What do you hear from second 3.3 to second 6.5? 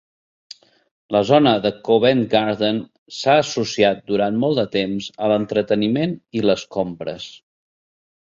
associat durant molt de temps a l'entreteniment i